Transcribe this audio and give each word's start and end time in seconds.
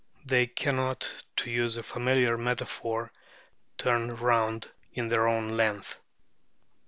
They 0.25 0.47
cannot, 0.47 1.07
to 1.35 1.51
use 1.51 1.77
a 1.77 1.83
familiar 1.83 2.35
metaphor, 2.35 3.13
turn 3.77 4.15
round 4.15 4.67
in 4.93 5.09
their 5.09 5.27
own 5.27 5.49
length. 5.49 5.99